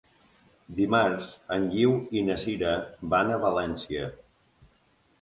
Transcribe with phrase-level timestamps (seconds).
[0.79, 1.27] Dimarts
[1.57, 2.75] en Guiu i na Sira
[3.15, 4.13] van a València.